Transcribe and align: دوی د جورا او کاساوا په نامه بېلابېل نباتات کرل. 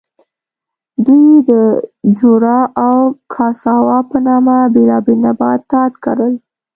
دوی 1.05 1.29
د 1.49 1.51
جورا 2.19 2.59
او 2.87 2.97
کاساوا 3.33 3.99
په 4.09 4.17
نامه 4.27 4.57
بېلابېل 4.73 5.19
نباتات 5.25 5.93
کرل. 6.03 6.33